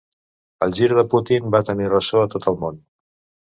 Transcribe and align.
El 0.67 0.73
gir 0.79 0.89
de 0.93 1.03
Putin 1.11 1.47
va 1.59 1.63
tenir 1.69 1.93
ressò 1.95 2.25
a 2.25 2.33
tot 2.35 2.51
el 2.55 2.61
món. 2.67 2.85